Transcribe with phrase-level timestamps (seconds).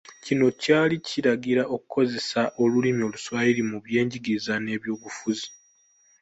[0.23, 5.47] Kino kyali kiragira okukozesa olulimi oluswayiri mu byengiriza n’eby’obufuzi.